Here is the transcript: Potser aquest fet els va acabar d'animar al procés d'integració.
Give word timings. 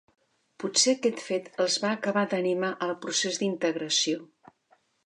Potser 0.63 0.95
aquest 0.97 1.21
fet 1.25 1.51
els 1.65 1.77
va 1.85 1.93
acabar 1.99 2.25
d'animar 2.33 2.73
al 2.87 2.99
procés 3.05 3.43
d'integració. 3.45 4.27